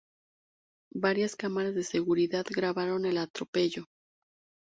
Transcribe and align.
Varias 0.95 1.35
cámaras 1.35 1.75
de 1.75 1.83
seguridad 1.83 2.43
grabaron 2.49 3.05
el 3.05 3.19
atropello. 3.19 3.85